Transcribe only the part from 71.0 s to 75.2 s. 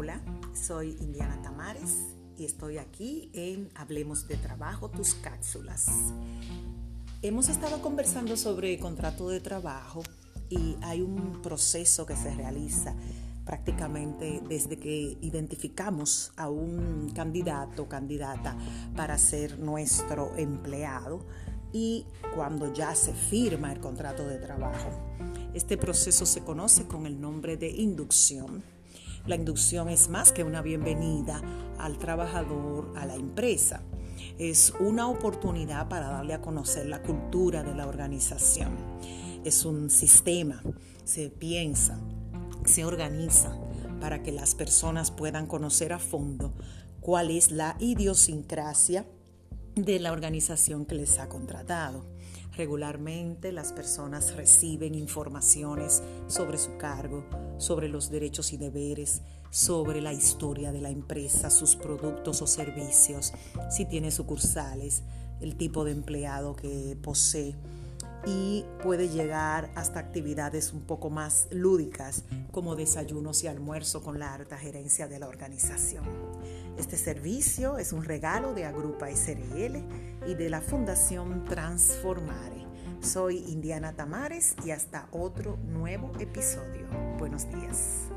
más lúdicas como desayunos y almuerzo con la alta gerencia de